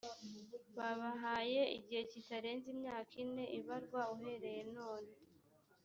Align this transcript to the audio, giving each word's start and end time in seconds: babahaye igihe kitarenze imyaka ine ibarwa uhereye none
babahaye 0.77 1.61
igihe 1.77 2.01
kitarenze 2.11 2.67
imyaka 2.75 3.13
ine 3.23 3.45
ibarwa 3.59 4.01
uhereye 4.13 4.61
none 4.75 5.11